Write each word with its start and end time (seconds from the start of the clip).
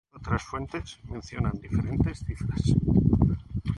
Otras 0.13 0.41
fuentes 0.41 0.99
mencionan 1.03 1.51
diferentes 1.61 2.25
cifras. 2.25 2.73